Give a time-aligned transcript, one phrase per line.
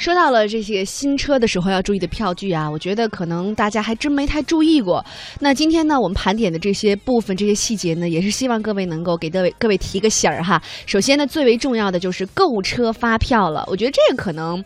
[0.00, 5.04] 说到了这些新车的时候要注意的票据啊，我觉得可能大家还真没太注意过。
[5.40, 10.58] 那今天呢，我们盘点的这些部分、这些细节呢，也是希望各位能够给各位各位提个醒儿哈。
[10.86, 13.62] 首先呢，最为重要的就是购车发票了。
[13.68, 14.64] 我觉得这个可能，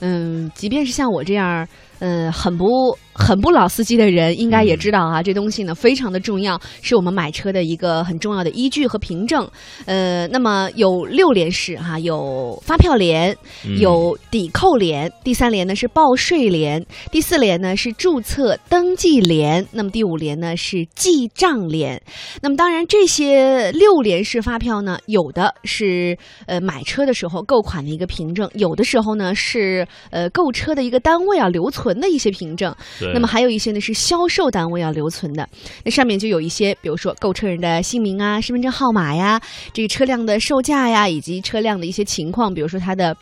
[0.00, 1.64] 嗯，即便是像我这样。
[2.00, 2.66] 嗯，很不
[3.14, 9.48] 很不老司机的人应该也知道啊，这东西呢非常的重要，是我们买车的一个很重要的依据和凭证。
[9.84, 13.36] 呃，那么有六联式哈，有发票联，
[13.78, 22.02] 有抵扣联，第三联呢是报税联，第四联呢是注册登记联，那么第五联呢是记账联。
[22.40, 31.70] 那么当然，这些六联式发票呢，有的是呃买车的时候购款的一个凭证，有的时候呢是呃购车的一个单位啊留。
[31.74, 32.72] 存的一些凭证，
[33.12, 35.48] 那么还有一些呢是销售单位要留存的，
[35.84, 39.40] 那上面就有一些，比如说购车人的姓名啊、身份证号码呀、
[39.72, 43.16] 这个车辆的售价呀，以及车辆的一些情况，比如说它的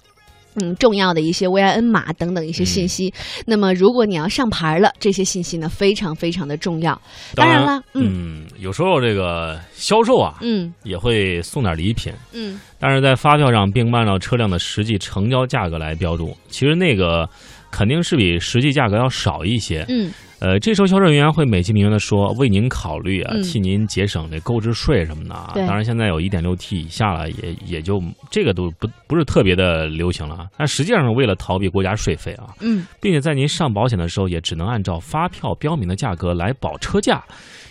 [0.57, 3.13] 嗯重要的一些 VIN 码等等一些信息。
[3.47, 7.01] 那么如果你要上牌了，这些信息呢非常非常的重要。
[7.35, 17.29] 当然了，嗯，有时候这个销售啊，嗯，也会送点礼品，嗯，但是在发票上并不按照车辆的实际成交价格来标注，其实那个。
[17.73, 19.85] 肯定是比实际价格要少一些。
[19.89, 25.53] 嗯，呃，这时候销售人员会美其名曰的说为您考虑啊，替您节省这购置税什么的啊。
[25.55, 30.47] 当然，现在有一点六 T 以下了，也也就这个都不不是特别的流行了。
[30.57, 32.55] 但实际上是为了逃避国家税费啊。
[32.61, 37.25] 嗯，并且在您上保险的时候，也只能按照发票标明的价格来保车价。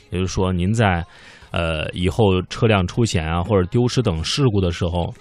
[0.10, 1.06] 也就是说，您在
[1.52, 5.14] 呃以后车辆出险啊或者丢失等事故的时候，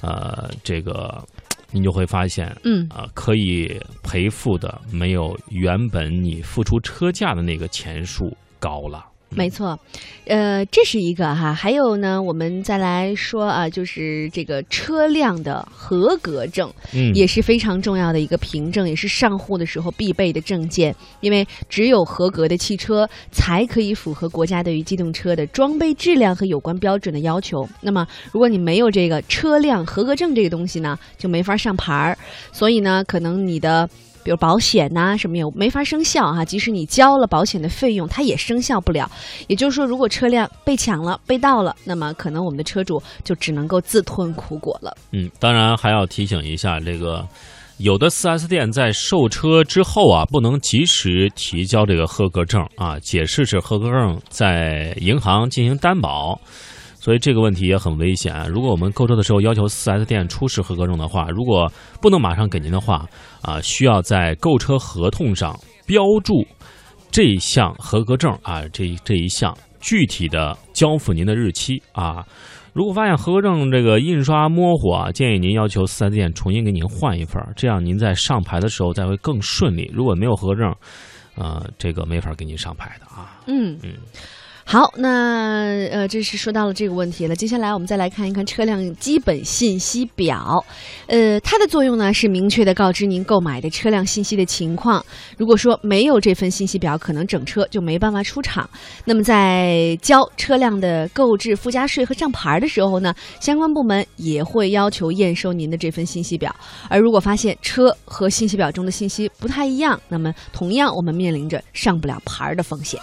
[0.00, 1.22] 呃，这个。
[1.70, 9.04] 您就会发现，嗯啊，可以赔付的没有原本你付出车价的那个钱数高了。
[9.30, 9.78] 没错，
[10.26, 20.96] 呃，这是一个哈，还有呢，我们再来说啊，就是这个车辆的合格证，嗯，也是非常重要的一个凭证，也是上户的时候必备的证件。
[21.20, 27.68] 因为只有合格的汽车才可以符合国家对于机动车的装备质量和有关标准的要求。
[27.82, 32.18] 那么，如果你没有这个车辆合格证这个东西呢，就没法上牌儿。
[32.50, 33.88] 所以呢，可能你的。
[34.28, 36.44] 比如保险呐，什么也没法生效哈？
[36.44, 39.10] 即使你交了保险的费用，它也生效不了。
[39.46, 44.94] 也就是说，如果车辆被抢了、被盗了，那么可能我们的车主就只能够自吞苦果了。
[45.12, 47.26] 嗯，当然还要提醒一下，这个
[47.78, 56.38] 有的 4S 店在售车之后啊，不能及时提交这个合格证啊，解释是合格证在银行进行担保。
[57.00, 58.48] 所以这个问题也很危险。
[58.48, 61.70] 如果我们购车的时候要求 4S 店出示合格证的话，如果
[62.00, 63.06] 不能马上给您的话，
[63.40, 66.46] 啊，需要在购车合同上标注
[67.10, 72.26] 这一项合格证啊，这这一项具体的交付您的日期啊。
[72.74, 79.90] 如果发现合格证这个印刷模糊啊，建议您要求 4S 店重新给您换一份，这样您在上牌的时候才会更顺利。
[79.94, 80.74] 如果没有合格证，
[81.36, 83.40] 呃，这个没法给您上牌的啊。
[83.46, 83.94] 嗯嗯。
[84.70, 87.34] 好，那呃，这是说到了这个问题了。
[87.34, 90.62] 接下来我们再来看一看车辆基本信息表，
[91.06, 95.02] 呃，它的作用呢是明确的告知您购买的车辆信息的情况。
[95.38, 98.68] 如果说没有这份信息表，可能整车就没办法出厂。
[99.06, 106.54] 那么在交车辆的购置附加税和上牌的时候呢，相关部门也会要求验收您的这份信息表。
[106.90, 113.00] 而如果发现车和信息表中的信息不太一样，那么同样我们面临着上不了牌的风险。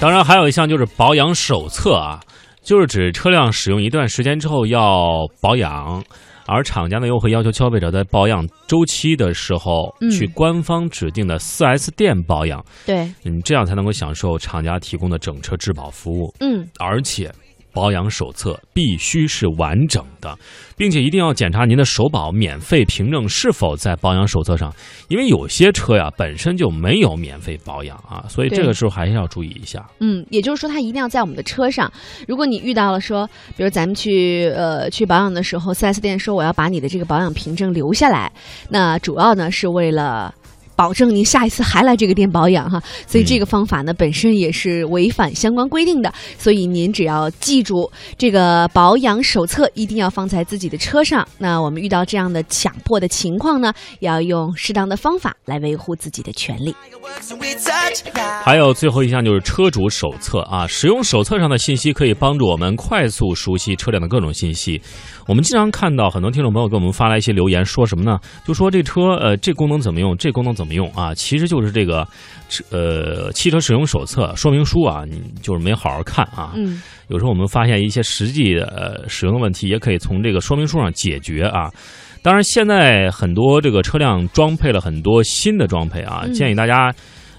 [0.00, 2.20] 当然，还有一项就是保养手册啊，
[2.62, 6.02] 就是指车辆使用一段时间之后要保养，
[6.46, 12.64] 而厂家呢又会要求消费者在保养周期的时候去官方指定的 4S 店保养。
[12.86, 16.32] 对，嗯，这样才能够享受厂家提供的整车质保服务。
[16.38, 17.30] 嗯，而且。
[17.78, 20.36] 保养手册必须是完整的，
[20.76, 24.74] 并且一定要检查您的首保免费凭证是否在保养手册上，
[25.06, 29.86] 因为有些车呀本身就没有免费保养啊，所以这个时候还是要注意一下。
[30.00, 31.88] 嗯，也就是说，它一定要在我们的车上。
[32.26, 33.24] 如果你遇到了说，
[33.56, 38.32] 比如咱们去呃去保养的时候，4S 店说我要把你的这个保养凭证留下来，
[38.70, 40.34] 那主要呢是为了。
[40.78, 51.26] 保证您下一次还来这个店保养哈，所以这个方法呢本身也是违反相关规定的，所以您只要记住这个保养手册一定要放在自己的车上。
[51.36, 56.72] 那我们遇到这样的强迫的情况呢，要用适当的方法来维护自己的权利。
[58.44, 64.80] 还有最后一项就是车主手册啊，使用手册上的信息可以帮助我们快速熟悉车辆的各种信息。
[65.26, 68.16] 我们经常看到很多听众朋友给我们发来一些留言，说什么呢？
[68.46, 70.67] 就说这车呃这功能怎么用，这功能怎么。
[70.68, 71.14] 么用啊？
[71.14, 72.06] 其实就是这个，
[72.70, 76.52] 呃，汽车使用手册说明书啊，你就是没好好看啊。
[76.54, 81.70] 嗯，有时候我们发现一些实际的呃使用的问题，也可以从这个说明书上解决啊。
[82.22, 86.94] 当然，现在很多这个车辆装配了很多新的装配啊，嗯建议大家。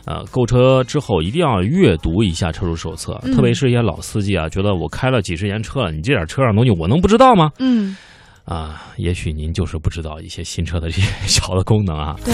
[0.06, 7.52] 呃，购车之后一定要阅读一下车主手册，嗯特别是一些老司机啊，觉得我开了几十年车了，你这点车上东西我能不知道吗？
[7.60, 7.96] 嗯，
[8.50, 12.16] 啊，也许您就是不知道一些新车的这些 小的功能啊。
[12.26, 12.34] 对，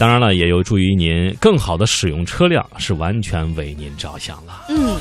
[0.00, 4.64] 当然了，也有助于您更好的使用车辆，是完全为您着想了。
[4.68, 4.98] 嗯.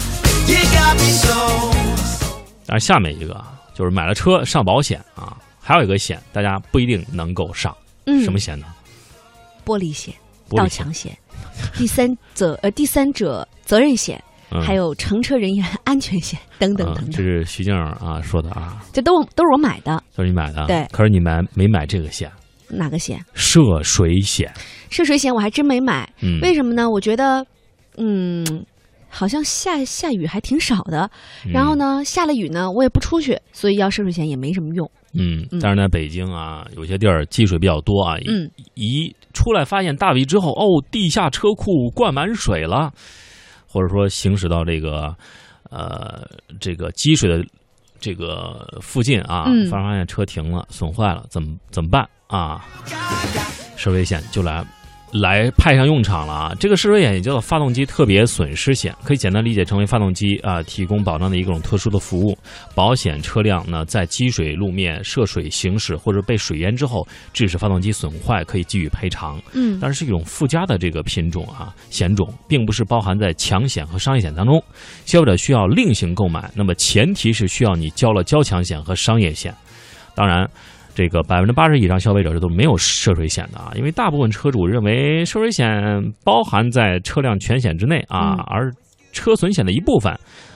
[2.68, 7.76] 但是下面一个啊就是买了车上保险啊，还有一个险大家不一定能够上，
[8.06, 8.68] 嗯，什么险呢？
[9.66, 10.14] 玻璃险、
[10.48, 11.18] 玻璃险，盗抢险、
[11.76, 14.24] 第三者呃第三者责任险，
[14.54, 20.02] 嗯、还有乘车人员安全险等等嗯这等这，是徐静啊说的啊，这都都是我买的。
[20.16, 20.66] 都是你买的。
[20.68, 22.32] 对可是你买没买这个险？
[22.70, 23.24] 哪个险？
[23.34, 24.52] 涉水险。
[24.90, 26.90] 涉水险我还真没买，嗯，为什么呢？
[26.90, 27.46] 我觉得，
[27.98, 28.66] 嗯，
[29.10, 31.10] 好像下下雨还挺少的，
[31.52, 34.90] 然后呢，下了雨呢，我也不出去，所以要涉水险也没什么用。
[35.16, 42.92] 嗯，但是在北京啊，有些地儿积水比较多啊，嗯一出来发现大雨之后，哦，地下车库灌满水了，
[43.74, 45.16] 或者说行驶到这个
[45.72, 46.22] 呃
[46.60, 47.44] 这个积水的
[48.00, 49.68] 这个附近啊，嗯。
[49.68, 52.64] 发现车停了，损坏了，怎么怎么办啊？
[53.76, 54.64] 涉危险就来
[55.14, 56.56] 来派上用场了啊！
[56.60, 62.38] 这个涉水险也叫做发动机特别损失险，可以简单理解成为发动机啊提供保障的一种特殊的服务。
[62.74, 69.40] 保险车辆呢在积水路面涉水行驶或者被水淹之后，致使发动机损坏，可以给予赔偿。
[69.54, 74.64] 嗯但是是一种附加的这个品种啊险种，并不是包含在强险和商业险当中，
[75.06, 76.52] 消费者需要另行购买。
[76.56, 79.54] 那么前提是需要你交了交强险和商业险。
[80.16, 80.48] 当然，
[80.96, 85.68] 这个百分之八十以上消费者是都没有涉水险的啊，因为大部分车主认为涉水险
[86.24, 88.72] 包含在车辆全险之内啊，嗯而
[89.12, 90.12] 车损险的一部分，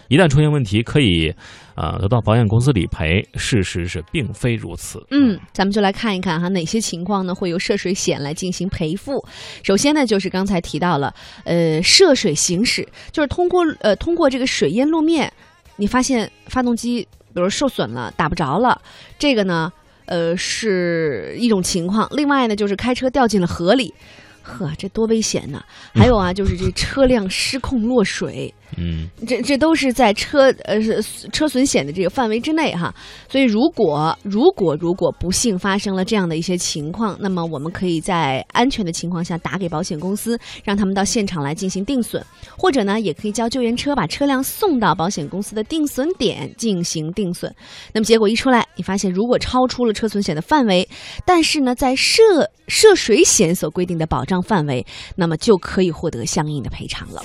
[0.08, 1.32] 一旦出现问题可以
[1.76, 3.24] 呃得到保险公司理赔。
[3.36, 5.00] 事实是并非如此。
[5.12, 9.24] 嗯，咱们就来看一看哈，哪些情况呢会由涉水险来进行赔付？
[9.64, 11.14] 首先呢，就是刚才提到了，
[11.46, 15.32] 呃，涉水行驶，就是通过呃通过这个水淹路面，
[15.76, 18.82] 你发现发动机比如受损了，打不着了，
[19.20, 19.72] 这个呢，
[20.08, 22.08] 呃，是一种情况。
[22.12, 23.94] 另外呢，就是开车掉进了河里。
[24.42, 25.62] 呵，这多危险呢！
[25.94, 32.94] 还有啊，就是这车辆失控落水，嗯这这都是在车呃是车损险的这个范围之内哈，
[33.30, 42.24] 所以如果如果如果不幸发生了这样的一些情况，那么我们可以在安全的情况下打给保险公司，让他们到现场来进行定损，
[42.58, 47.54] 或者呢，也可以叫救援车把车辆送到保险公司的定损点进行定损。
[47.94, 50.88] 那么结果一出来，你发现如果超出了车损险的范围，
[51.26, 52.22] 但是呢，在涉
[52.68, 54.86] 涉水险所规定的保障范围，
[55.16, 57.22] 那么就可以获得相应的赔偿了。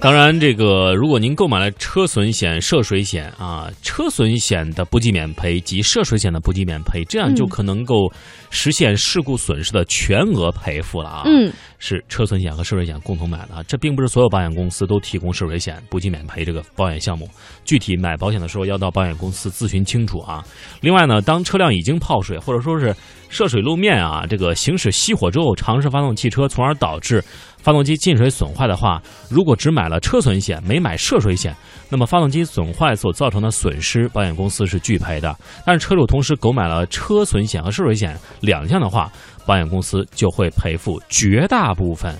[0.00, 8.12] 当然，这个如果您购买了车损险、涉水险啊，车损险的不计免赔及涉水险的不计免赔，这样就嗯可能够
[8.50, 11.22] 实现事故损失的全额赔付了啊。
[11.26, 17.30] 嗯，是车损险和涉水险共同买的啊，这并不是所有保险公司都提供涉水险不计免赔这个保险项目。
[17.64, 20.44] 具体买保险的时候要到保险公司咨询清楚啊。
[20.80, 22.92] 另外呢，当车辆已经泡水或者说是
[23.28, 27.22] 涉水路面啊，这个行驶熄火之后尝试发动汽车，从而导致
[27.62, 29.00] 发动机进水损坏的话，
[29.30, 31.54] 如果只买了车损险没买涉水险，
[31.88, 35.34] 那么发动机损坏所造成的损失，保险公司是拒赔的。
[35.64, 39.10] 但是车主同时购买了车损险和涉水险两项的话，
[39.46, 42.14] 保险公司就会赔付绝大部分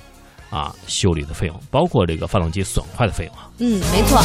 [0.48, 3.50] 啊修理的费用，包括这个发动机损坏的费用啊。
[3.58, 4.22] 嗯，没错。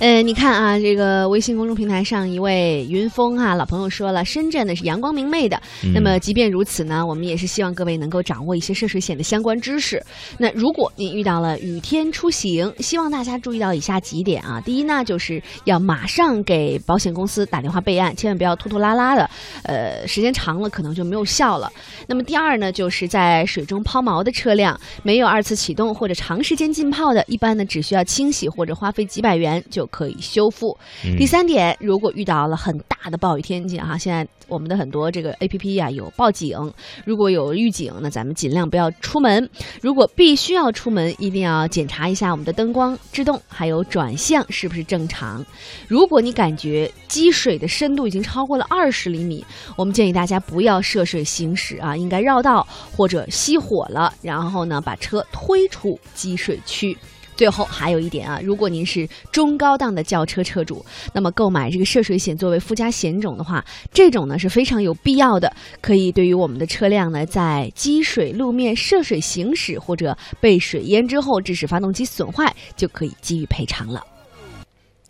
[0.00, 5.60] 呃，你看啊，这个微信公众平台上一位云峰啊老朋友说了，深圳呢是阳光明媚的。
[5.84, 10.02] 嗯那么即便如此呢，我们也是希望各位能够掌握一些涉水险的相关知识。
[10.38, 14.58] 那如果你遇到了雨天出行，希望大家注意到以下几点啊。
[14.62, 19.28] 第一呢，就是要马上给保险公司打电话备案，千万不要拖拖拉拉的，
[19.64, 21.70] 呃，时间长了可能就没有效了。
[22.06, 30.76] 那么第二呢，就是在水中抛锚的车辆，没有二次启动或者长时间浸泡的，一般呢只需要清洗或者花费几百元就可以修复。
[31.04, 36.72] 嗯第三点，如果遇到了很大的暴雨天气哈，现在我们的很多这个 A P P 啊、有报警，
[37.04, 39.48] 如果有预警，那咱们尽量不要出门。
[39.80, 45.44] 如果必须要出门，一定要检查一下我们的灯光、制动还有转向是不是正常。
[45.86, 49.44] 如果你感觉积水的深度已经超过了二十厘米，
[49.76, 52.66] 我们建议大家不要涉水行驶啊，应该绕道
[52.96, 56.96] 或者熄火了，然后呢把车推出积水区。
[57.40, 74.04] 最后还有一点啊，如果您是中高档的轿车车主，那么购买这个涉水险作为附加险种的话，这种呢是非常有必要的，可以对于我们的车辆呢在积水路面涉水行驶或者被水淹之后致使发动机损坏，就可以给予赔偿了。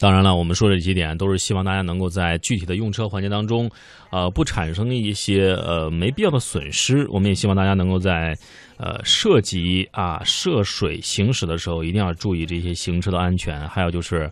[0.01, 3.71] 当然了，我们说这几点都是希望大家能够在具体的用车环节当中，
[4.11, 7.07] 呃，不产生一些呃没必要的损失。
[7.11, 8.35] 我们也希望大家能够在
[8.79, 13.69] 呃涉及啊涉水行驶的时候，一定要注意这些行车的安全。
[13.69, 14.31] 还有就是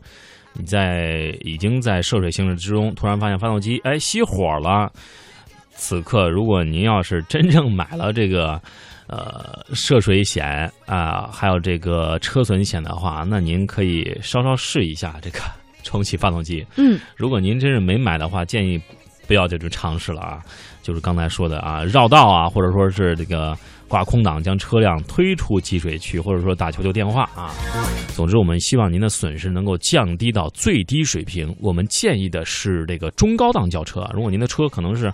[0.54, 4.90] 你在已经在涉水行驶之中，突然发现发动机哎熄火了，
[5.72, 8.58] 此刻如果您要是真正买了这个。
[9.10, 15.40] 呃，涉水险啊，还有这个车损险的话，那您可以稍稍试一下这个
[15.82, 16.66] 重启发动机。
[16.76, 18.80] 嗯，如果您真是没买的话，建议
[19.26, 20.42] 不要这种尝试了啊。
[20.82, 23.54] 就是刚才说的啊，绕道啊，或者说是这个
[23.88, 27.52] 挂空挡将车辆推出积水区，或者说打求救电话啊。
[28.14, 31.54] 总之，我们希望您的损失能够降低到最低水平。
[31.60, 34.08] 我们建议的是这个中高档轿车。
[34.14, 35.12] 如果您的车可能是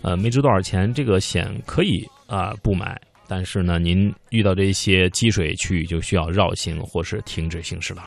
[0.00, 2.98] 呃没值多少钱，这个险可以啊不买。
[3.28, 8.00] 但是呢，您遇到这些积水区域就需要绕行或是停止行驶了。